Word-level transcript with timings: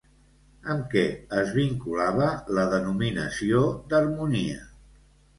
Amb 0.75 0.85
què 0.93 1.01
es 1.41 1.51
vinculava 1.57 2.29
la 2.59 2.63
denominació 2.71 3.61
d'Harmonia? 3.93 4.65